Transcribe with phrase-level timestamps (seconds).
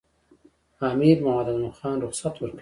[0.81, 2.59] امیر محمد اعظم خان رخصت ورکوي.